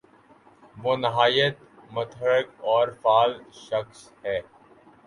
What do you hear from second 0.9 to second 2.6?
نہایت متحرک